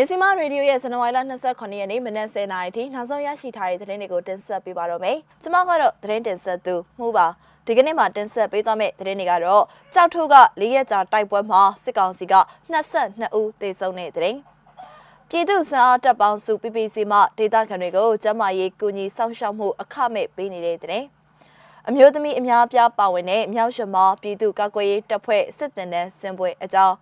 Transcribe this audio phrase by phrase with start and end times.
[0.00, 7.26] မြစီမရေဒီယိုရဲ့ဇန်နဝါရီလ29ရက်နေ့မနက်10:00နာရီထိနောက်ဆုံးရရှိထားတဲ့သတင်းတွေကိုတင်ဆက်ပေးပါတော့မယ်။ကျွန်မကတော့သတင်းတင်ဆက်သူမှုပါ
[7.66, 9.64] ဒီကနေ့မှတင်ဆက်ပေးသွားမယ့်သတင်းတွေကတော့
[9.94, 12.34] ကြောက်ထုက၄ရက်ကြာတိုက်ပွဲမှာစစ်ကောင်စီက
[12.82, 14.38] 22ဦးသေဆုံးတဲ့သတင်း။
[15.28, 21.06] ပြည်သူ့စံအားတပ်ပေါင်းစု PPC မှဒေသခံတွေကိုကျန်းမာရေးကူညီဆောင်ရှောက်မှုအခမဲ့ပေးနေတဲ့သတင်း။
[21.88, 26.96] အမျိုးသမီးအများအပြားပါဝင်တဲ့မြောက်ရှမပြည်သူ့ကာကွယ်ရေးတပ်ဖွဲ့စစ်တပ်နဲ့စင်ပွဲအကြောင်း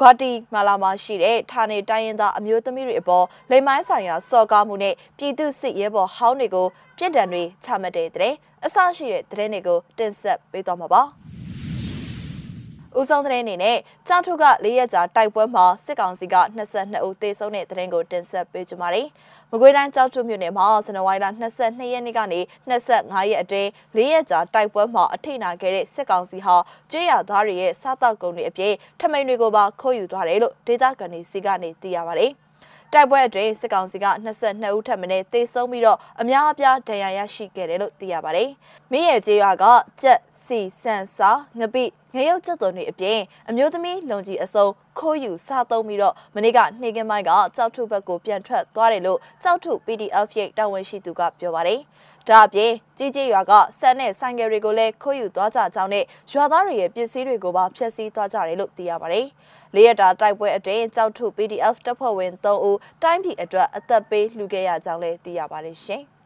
[0.00, 6.66] ဂွာတီမာလာမှာရှိတဲ့ဌာနေတိုင်းရင်းသားအမျိုးသမီးတွေအပေါ်လိမ်မိုင်းဆိုင်ရာစော်ကားမှုနဲ့ပြည်သူစစ်ရဲဘော်ဟောင်းတွေကို
[6.98, 11.02] ပြစ်ဒဏ်တွေချမှတ်တဲ့တဲ့အဆရှိတဲ့တဲ့တွေကိုတင်ဆက်ပေးသွားမှာပါ။
[12.98, 13.78] ဦးဆောင်တဲ့အနေနဲ့
[14.08, 16.36] ကြောက်ထုက၄ရက်ကြာတိုက်ပွဲမှာစစ်ကောင်စီက
[16.72, 19.06] 22ဦးသေဆုံးတဲ့တဲ့ရင်ကိုတင်ဆက်ပေးကြပါမယ်။
[19.52, 21.26] မကွေးတိုင်းကြောက်ထုမြို့နယ်မှာဇန်နဝါရီလ
[21.58, 26.56] 22ရက်နေ့ကနေ25ရက်အတွင်း၄ရက်ကြာတိုက်ပွဲမှာအထိနာခဲ့တဲ့စစ်ကောင်စီဟာ
[26.90, 32.32] ကျွေးရသားတွေရဲ့စားတောက်ကုန်တွေအပြင်ထမိန်တွေကိုပါခိုးယူသွားတယ်လို့ဒေသခံတွေစီကနေသိရပါတယ်။
[32.92, 34.06] တိုက်ပွဲအတွင်းစစ်ကောင်စီက
[34.36, 38.48] 22ဦးထပ်မံသေဆုံးပြီးတော့အများအပြားဒဏ်ရာရရှိခဲ့တယ်လို့သိရပါတယ်။
[38.92, 39.64] မိရဲ့ကျေးရွာက
[40.02, 44.66] ကြက်စီဆန်စာငပိငရုတ်ချက်သွန်တွေအပြင်အမျိုးသမီးလုံကြီးအစုံ
[44.98, 51.80] ခိုးယူစားသုံးပြီးတော့မနေ့ကနှေကင်းပိုင်းကကြောက်ထုဘက်ကိုပြန်ထွက်သွားတယ်လို့ကြောက်ထု PDF ရဲ့တာဝန်ရှိသူကပြောပါတယ်။
[52.28, 59.26] ဒါအပြင်ကြီးကြီးရွာကဆက်နဲ့ဆိုင်ကယ်တွေကိုလည်းခိုးယူသွားကြကြောင်းနဲ့ရွာသားတွေရဲ့ပစ္စည်းတွေကိုပါဖျက်ဆီးသွားကြတယ်လို့သိရပါတယ်။
[59.74, 66.02] လေးရတာတိုက်ပွဲအတွင်းကြောက်ထု PDF တပ်ဖွဲ့ဝင်3ဦးတိုင်းပြည်အတွက်အသက်ပေးလှူခဲ့ရကြောင်းလည်းသိရပါတယ်ရှင်။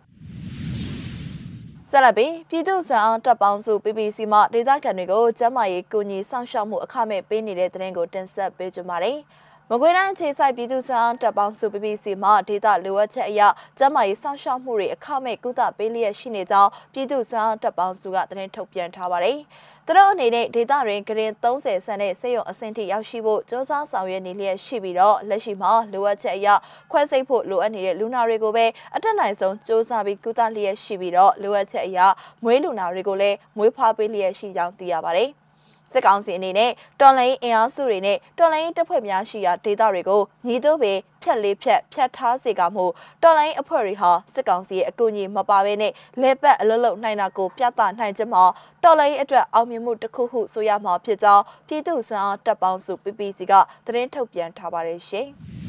[1.91, 9.19] ဆက်လက်ပြီးပြည်သူ့စွမ်းအားတပ်ပေါင်းစု PPC မှဒေသခံတွေကိုကျန်းမာရေးကူညီဆောင်ရှောက်မှုအခမဲ့ပေးနေတဲ့တဲ့တင်ကိုတင်ဆက်ပေးကြပါမယ်။
[9.71, 13.41] မကွေးတိုင်းခြေဆိုင်ပြည်သူ့ဆောင်တပ်ပေါင်းစု PPC မှဒေသလိုအပ်ချက်အရ
[13.77, 19.38] ကျန်းမာရေးဆောင်ရှောက်မှုတွေအခမဲ့ကုသပေးလျက်ရှိနေကြောင်းပြည်သူ့ဆောင်တပ်ပေါင်းစုကသတင်းထုတ်ပြန်ထားပါတယ်။
[19.85, 26.47] သူတို့အနေနဲ့ဒေသတွင်ဂရင်30ဆန်တဲ့စေယုံအဆင့်ထိရောက်ရှိဖို့စ조사ဆောင်ရွက်နေလျက်ရှိပြီးတော့လက်ရှိမှာလိုအပ်ချက်အရ
[26.91, 32.00] ခွဲစိတ်ဖို့လိုအပ်နေတဲ့လူနာတွေကိုပဲအတက်နိုင်ဆုံးစ조사ပြီးကုသလျက်ရှိပြီးတော့လိုအပ်ချက်အရ
[32.44, 35.31] မွေးလူနာတွေကိုလည်းမွေးဖွားပေးလျက်ရှိကြောင်းသိရပါတယ်။
[35.92, 42.84] စစ်ကောင်စီအနေနဲ့တော်လိုင်းအင်အားစုတွေနဲ့တော်လိုင်းတပ်ဖွဲ့များရှိရာဒေသတွေကိုညီတို့ပင်ဖြတ်လေးဖြတ်ဖြတ်ထားစေကမှု
[43.22, 45.92] တော်လိုင်းအဖွဲ့တွေဟာစစ်ကောင်စီရဲ့အကူအညီမပါဘဲနဲ့
[46.22, 48.44] လဲပတ်အလုံးလုံးနိုင်တာကိုပြသနိုင်ခြင်းမှာ
[48.82, 53.52] တော်လိုင်းအတွက်အောင်မြင်မှုတစ်ခုခုဆိုရမှာဖြစ်ကြောင်းပြည်သူ့စွမ်းအားတပ်ပေါင်းစု PPC က
[53.86, 55.28] သတင်းထုတ်ပြန်ထားပါတယ်ရှင်။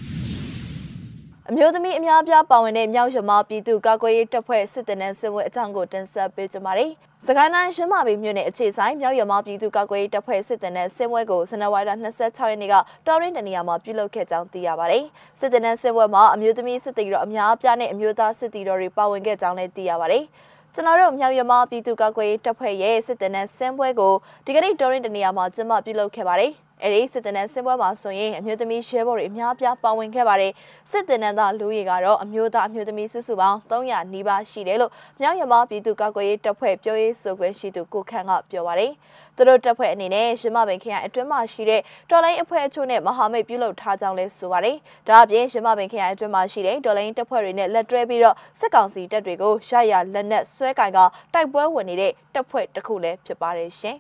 [1.53, 6.91] အမျိုးသမီးအများပြားပါဝင်တဲ့မြောက်ရမပြည်သူ့ကာကွယ်ရေးတပ်ဖွဲ့စစ်တပ်နဲ့စစ်ဝဲအကြောင်းကိုတင်ဆက်ပေးကြပါမယ်။
[7.25, 12.75] စကိုင်းတိုင်းရမပင်မြို့နယ်အခြေဆိုင်မြောက်ရမပြည်သူ့ကာကွယ်ရေးတပ်ဖွဲ့စစ်တပ်နဲ့စစ်ဝဲကိုဇန်နဝါရီလ26ရက်နေ့က
[13.07, 15.03] တော်ရင်းတနေရာမှာပြုလုပ်ခဲ့ကြောင်းသိရပါတယ်။
[15.39, 20.23] စစ်တပ်နဲ့စစ်ဝဲမှာအမျိုးသမီးစစ်တီတော်အများပြားနဲ့အမျိုးသားစစ်တီတော်တွေပါဝင်ခဲ့ကြောင်းလည်းသိရပါတယ်။
[20.73, 24.13] ကျွန်တော်တို့မြောက်ရမပြည်သူ့ကာကွယ်ရေးတပ်ဖွဲ့ရဲ့စစ်တပ်နဲ့ဆင်းပွဲကို
[24.45, 26.51] ဒီကနေ့တော်ရင်တနေရာမှာကျင်းပပြုလုပ်ခဲ့ပါတယ်။
[26.83, 30.51] အဲဒီစစ်တပ်နဲ့စစ်ပွဲမှာဆိုရင်အမျိုးသမီးရဲဘော်တွေအများပြားပါဝင်ခဲ့ပါတယ်
[30.91, 38.91] စစ်တပ်နဲ့သားလူရီကတော့အမျိုးသားအမျိုးသမီးစုစုပေါင်း300နီးပါးရှိတယ်လို့မြောက်ရမပြည်သူ့ကာကွယ်ရေးတပ်ဖွဲ့ပြောရေးဆိုခွင့်ရှိသူကိုခန့်ကပြောပါတယ်
[39.37, 44.77] သူတို့တပ်ဖွဲ့အနေနဲ့ရမပင်ခရိုင်အတွင်းမှာရှိတဲ့တော်လိုင်းအဖွဲ့အချို့နဲ့မဟာမိတ်ပြုလုပ်ထားကြောင်းလည်းဆိုပါတယ်။
[45.07, 50.99] ဒါအပြင်ရမပင်ခရိုင်အတွင်းမှာရှိတဲ့တော်လိုင်းတပ်ဖွဲ့တွေနဲ့လက်တွဲပြီးတော့စစ်ကောင်စီတပ်တွေကိုရရလက်နက်ဆွဲကင်က
[51.33, 53.97] တိုက်ပွဲဝင်နေတဲ့တပ်ဖွဲ့တစ်ခုလည်းဖြစ်ပါတယ်ရှင်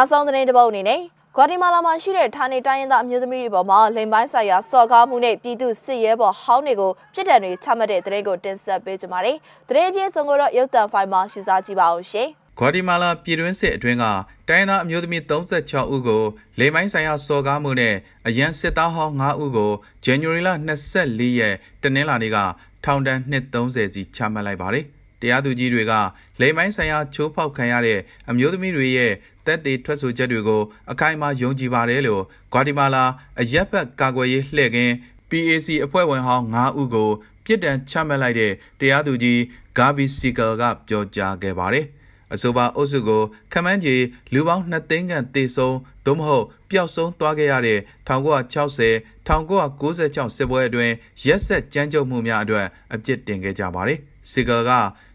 [0.00, 1.00] နောက်ဆုံးသတင်းတစ်ပုဒ်အနေနဲ့
[1.34, 9.36] ဂွာတီမာလာမှာရှိတဲ့ဌာနေတိုင်းရင်းသားအမျိုးသမီးတွေပေါ်မှာလိမ်ပိုင်းဆိုင်ရာစော်ကားမှုနဲ့ပြည်သူစစ်ရဲဘော်ဟောင်းတွေကိုပြစ်ဒဏ်တွေချမှတ်တဲ့သတင်းကိုတင်ဆက်ပေးကြပါမယ်။
[9.68, 14.04] သတင်းအပြည့်စုံကိုတော့ရုပ်သံဖိုင်မှာရှင်းစားကြည့်ပါအောင်ရှင်။ဂွာတီမာလာပြည်တွင်းစစ်အတွင်းက
[14.48, 16.22] တိုင်းသားအမျိုးသမီး36ဦးကို
[16.58, 17.94] လိမ်ပိုင်းဆိုင်ရာစော်ကားမှုနဲ့
[18.26, 19.72] အရန်စစ်သားဟောင်း9ဦးကို
[20.04, 20.50] January လ
[20.90, 22.38] 24ရက်တနင်္လာနေ့က
[22.84, 24.86] ထောင်ဒဏ်230စီချမှတ်လိုက်ပါတယ်။
[25.20, 25.92] တရားသူကြီးတွေက
[26.40, 27.98] လိမ်ပိုင်းဆိုင်ရာချိုးဖောက်ခံရတဲ့
[28.30, 29.12] အမျိုးသမီးတွေရဲ့
[29.50, 30.62] တက်သေးထွက်ဆိုချက်တွေကို
[30.92, 33.04] အခိုင်အမာယုံကြည်ပါတယ်လို့ဂွာတီမာလာ
[33.40, 34.94] အရက်ဘတ်ကာကွယ်ရေးလှည့်ကင်း
[35.30, 37.10] PAC အဖွဲ့ဝင်ဟောင်း9ဦးကို
[37.44, 39.40] ပြစ်ဒဏ်ချမှတ်လိုက်တဲ့တရားသူကြီး
[39.76, 41.86] ဂါဘီစီကယ်ကပြောကြားခဲ့ပါတယ်။
[42.34, 44.02] အဆိုပါအုပ်စုကိုခမန်းကြီး
[44.32, 45.76] လူပေါင်း2သိန်းခန့်တေဆုံး
[46.06, 48.90] သို့မဟုတ်ပျောက်ဆုံးသွားခဲ့ရတဲ့1960
[49.28, 50.94] 1996စစ်ပွဲအတွင်း
[51.26, 53.98] ရက်ဆက်ကြမ်းကြုတ်မှုများအတွက်အပြစ်တင်ခဲ့ကြပါတယ်။
[54.30, 54.70] စီကယ်က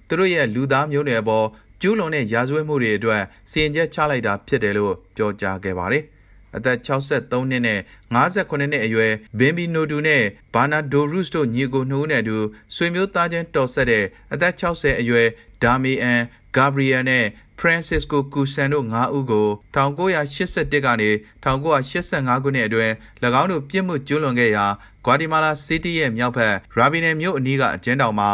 [0.07, 1.45] သူတို့ရဲ့လူသားမျိုးနွယ်ပေါ်
[1.81, 6.03] ကျူးလွန်တဲ့ရာဇဝတ်မှုတွေအတွက်စီရင်ချက်ချလိုက်တာဖြစ်တယ်လို့ပြောကြားခဲ့ပါတယ်။
[6.57, 7.79] အသက်63နှစ်နဲ့
[8.15, 10.23] 58နှစ်အရွယ်ဘင်ဘီနိုတူနဲ့
[10.53, 12.37] ဘာနာဒိုရုစ်တို့ညီကိုနှိုးနဲ့အတူ
[12.75, 15.27] ဆွေမျိုးသားချင်းတော်ဆက်တဲ့အသက်60အရွယ်
[15.63, 16.21] ဒါမီအန်
[16.55, 17.25] ဂါဘရီယယ်နဲ့
[17.59, 21.09] Francisco Cusan တို့9ဦးကို1981ကနေ
[21.43, 22.93] 1985ခုနှစ်အတွင်း၎
[23.41, 24.65] င်းတို့ပြစ်မှုကျူးလွန်ခဲ့ရာ
[25.05, 28.29] ဂွာတီမာလာစီးတီးရဲ့မြောက်ဘက်ရာဘီနယ်မြို့အနီးကအကျဉ်းတောင်မှာ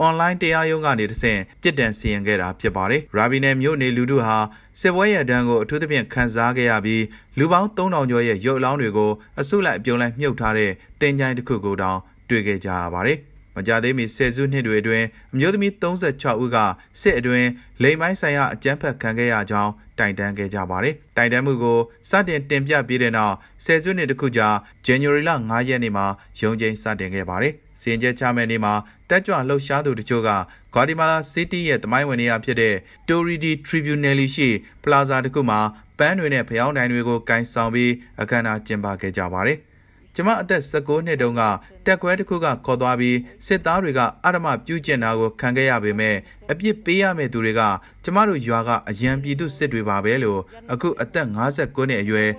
[0.00, 4.36] အွန်လိုင်းတရားရုံးကနေတဆင့်ပြစ်ဒဏ်စီရင်ခဲ့တာဖြစ်ပါတယ်။ရာဘီနယ်မြို့နေလူတို့ဟာ
[4.80, 7.04] စစ်ပွဲရဒဏ်ကိုအထူးသဖြင့်ခံစားခဲ့ရပြီး
[7.38, 9.10] လူပေါင်း3000ကျော်ရဲ့ရုပ်အလောင်းတွေကို
[9.40, 11.98] အစုလိုက်အပြုံလိုက်မြုပ်ထားတဲ့တင်ကြိုင်တစ်ခုကိုတောင်
[12.28, 13.18] တွေ့ခဲ့ကြရပါတယ်။
[13.56, 16.56] မကြသေးမီဆယ်စုနှစ်တွေအတွင်းအမျိုးသမီး36ဦးက
[17.00, 17.48] စစ်အတွင်း
[17.82, 21.78] လိမ်ပိုင်းဆိုင်ရာအကြမ်းဖက်ခံခဲ့ရကြောင်းတိုင်တန်းခဲ့ကြပါတယ်။တိုင်တန်းမှုကို
[22.10, 23.34] စတင်တင်ပြပြီးတဲ့နောက်
[23.64, 24.48] ဆယ်စုနှစ်တစ်ခုကြာ
[24.86, 26.06] January လ9ရက်နေ့မှာ
[26.40, 27.54] ရုံးချိန်စတင်ခဲ့ပါတယ်။
[27.86, 28.74] စီရင်ချက်ချမဲ့နေ့မှာ
[29.10, 30.30] တက်ကြွလှုပ်ရှားသူတို့က
[30.74, 32.74] ဂွာတီမာလာစီးတီးရဲ့တမိုင်းဝင်နေရာဖြစ်တဲ့
[33.08, 34.48] Toridi Tribunal ရှိ
[34.82, 35.60] ပလာဇာတစ်ခုမှာ
[35.98, 39.58] ပန်းတွေနဲ့ဖျောင်းတိုင်တွေကိုကင်ဆောင်ပြီးအခမ်းအနားကျင်းပခဲ့ကြပါတယ်။
[40.14, 41.42] ကျမအသက်16နှစ်တုန်းက
[41.86, 46.16] တက်ကွဲတစ်ခုကခေါ်သွားပြီးစစ်သားတွေကအဓမ္မပြုကျင့်တာကိုခံခဲ့ရပေမဲ့
[46.50, 47.62] အပြစ်ပေးရမယ့်သူတွေက
[48.04, 50.40] ကျမတို့ရွာကအရန်ပြည်သူစစ်တွေပါပဲလို့
[50.72, 52.30] အခုအသက်59နှစ်အရွယ်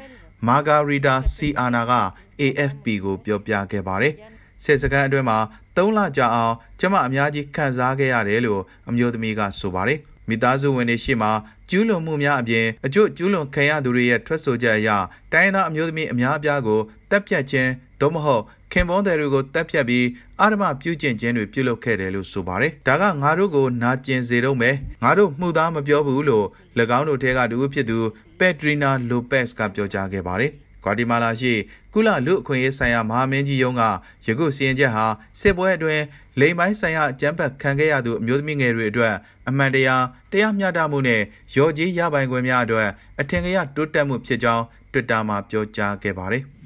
[0.47, 1.93] မာဂါရီတာစီအာနာက
[2.41, 4.15] AFP ကိုပြောပြခဲ့ပါတယ်။
[4.63, 5.37] စစ်စခန်းအတွင်းမှာ
[5.75, 9.99] 3လကြာအောင်ကျမအများကြီးခံစားခဲ့ရတယ်လို့အမျိုးသမီးကဆိုပါတယ်
[10.29, 11.29] မိသားစုဝင်တွေရှိမှ
[11.69, 14.89] ကျူးလွန်မှုများအပြင်အကျို့ကျူးလွန်ခံရသူတွေရဲ့ထွက်ဆိုချက်အရ
[15.31, 17.71] တိုင်းသားအမျိုးသမီးအများအပြားကိုတပ်ဖြတ်ခြင်း
[18.01, 20.05] သို့မဟုတ်ခင်ပွန်းတယ်တွေကိုတပ်ဖြတ်ပြီး
[20.39, 26.45] အာရမပြုကျင့်ခြင်းတွေပြုလုပ်ခဲ့တယ်လို့ဆိုပါတယ်။ဒါကငါတို့ကိုနာကျင်စေတော့မယ်။ငါတို့မှုသားမပြောဘူးလို့၎
[26.97, 27.97] င်းတို့ထဲကတူဖြစ်သူ
[28.39, 30.51] ပက်ဒရီနာလိုပက်စ်ကပြောကြားခဲ့ပါတယ်။
[30.87, 31.53] ဂွာတီမာလာရှိ
[31.93, 33.81] ကုလလူအခွင့်အရေးဆိုင်ရာမဟာမင်းကြီးရုံးက
[34.25, 35.05] ယခုစီရင်ချက်ဟာ
[35.39, 36.03] စစ်ပွဲအတွင်း
[36.39, 39.13] လိမ်ပိုင်းဆိုင်ရာအကြမ်းဖက်ခံခဲ့ရသူအမျိုးသမီးငယ်တွေအတွက်
[39.49, 41.21] အမှန်တရားတရားမျှတမှုနဲ့
[41.55, 42.89] ရော်ကြီးရပိုင်ခွင့်များအတွက်
[43.19, 46.43] အထင်ကရတိုးတက်မှုဖြစ်ကြောင်း Twitter မှာပြောကြားခဲ့ပါတယ်။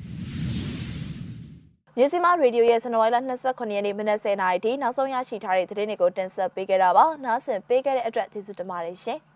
[1.97, 9.19] မြစီမရေဒီယိုရဲ့ဇန်နဝါရီလ29ရက်နေ့မနက်10:00နာရီထိနောက်ဆုံးရရှိထားတဲ့သတင်းတွေကိုတင်ဆက်ပေးခဲ့တာပါ။နားဆင်ပေးခဲ့တဲ့အတွက်ကျေးဇူးတင်ပါတယ်ရှင်။